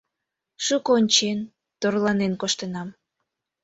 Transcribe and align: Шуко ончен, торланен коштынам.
Шуко 0.65 0.89
ончен, 0.97 1.39
торланен 1.79 2.33
коштынам. 2.41 2.89